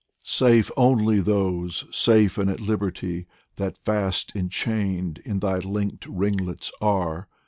Safe 0.23 0.71
only 0.75 1.19
those, 1.21 1.85
safe, 1.91 2.39
and 2.39 2.49
at 2.49 2.59
liberty, 2.59 3.27
That 3.57 3.77
fast 3.85 4.35
enchained 4.35 5.19
in 5.25 5.41
thy 5.41 5.59
linked 5.59 6.07
ringlets 6.07 6.71
are. 6.81 7.27